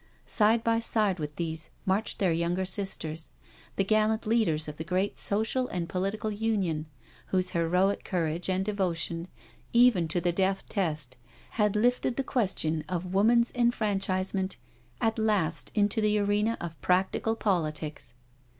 Side 0.25 0.63
by 0.63 0.79
side 0.79 1.19
with 1.19 1.35
these 1.35 1.69
marched 1.85 2.17
their 2.17 2.31
younger 2.31 2.65
sisters, 2.65 3.31
the 3.75 3.83
gallant 3.83 4.25
leaders 4.25 4.67
of 4.67 4.77
the 4.77 4.83
great 4.83 5.15
Social 5.15 5.67
and 5.67 5.87
Political 5.87 6.31
Union, 6.31 6.87
whose 7.27 7.51
heroic 7.51 8.03
courage 8.03 8.49
and 8.49 8.65
devotion, 8.65 9.27
even 9.73 10.07
to 10.07 10.19
the 10.19 10.31
death 10.31 10.67
test, 10.67 11.17
had 11.51 11.75
lifted 11.75 12.15
the 12.15 12.23
question 12.23 12.83
of 12.89 13.13
Woman's 13.13 13.51
Enfranchisement 13.51 14.55
at 14.99 15.19
last 15.19 15.71
into 15.75 16.01
the 16.01 16.17
arena 16.17 16.57
of 16.59 16.81
practical 16.81 17.35
politics. 17.35 18.15